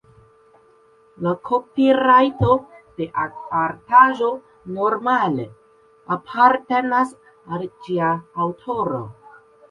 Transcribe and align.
La 1.25 1.31
kopirajto 1.49 2.53
de 3.01 3.07
artaĵo 3.23 4.29
normale 4.77 5.45
apartenas 6.15 7.13
al 7.59 7.67
ĝia 7.89 8.09
aŭtoro. 8.47 9.03